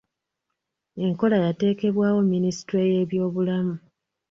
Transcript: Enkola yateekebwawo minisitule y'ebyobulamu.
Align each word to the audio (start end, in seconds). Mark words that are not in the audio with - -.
Enkola 1.03 1.37
yateekebwawo 1.45 2.19
minisitule 2.31 2.83
y'ebyobulamu. 2.93 3.75